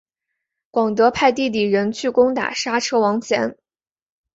[0.71, 3.55] 广德派弟弟仁去攻打莎车王贤。